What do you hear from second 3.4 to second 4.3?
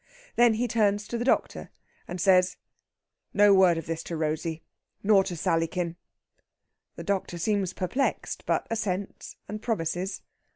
a word of this to